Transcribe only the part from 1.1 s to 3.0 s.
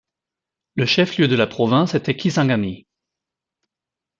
de la province était Kisangani.